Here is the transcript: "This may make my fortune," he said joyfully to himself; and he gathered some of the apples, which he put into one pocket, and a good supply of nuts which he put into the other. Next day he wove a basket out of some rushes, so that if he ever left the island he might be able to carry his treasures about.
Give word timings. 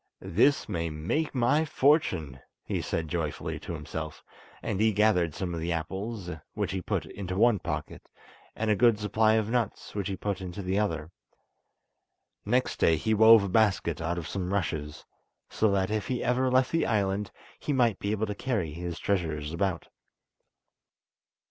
"This 0.33 0.67
may 0.67 0.89
make 0.89 1.35
my 1.35 1.63
fortune," 1.63 2.39
he 2.63 2.81
said 2.81 3.07
joyfully 3.07 3.59
to 3.59 3.73
himself; 3.73 4.23
and 4.63 4.79
he 4.81 4.93
gathered 4.93 5.35
some 5.35 5.53
of 5.53 5.59
the 5.61 5.71
apples, 5.71 6.27
which 6.55 6.71
he 6.71 6.81
put 6.81 7.05
into 7.05 7.37
one 7.37 7.59
pocket, 7.59 8.01
and 8.55 8.71
a 8.71 8.75
good 8.75 8.97
supply 8.99 9.33
of 9.33 9.51
nuts 9.51 9.93
which 9.93 10.07
he 10.07 10.17
put 10.17 10.41
into 10.41 10.63
the 10.63 10.79
other. 10.79 11.11
Next 12.45 12.77
day 12.77 12.95
he 12.95 13.13
wove 13.13 13.43
a 13.43 13.49
basket 13.49 14.01
out 14.01 14.17
of 14.17 14.27
some 14.27 14.51
rushes, 14.51 15.05
so 15.51 15.69
that 15.69 15.91
if 15.91 16.07
he 16.07 16.23
ever 16.23 16.49
left 16.49 16.71
the 16.71 16.87
island 16.87 17.29
he 17.59 17.71
might 17.71 17.99
be 17.99 18.09
able 18.11 18.25
to 18.25 18.33
carry 18.33 18.71
his 18.71 18.97
treasures 18.97 19.53
about. 19.53 19.87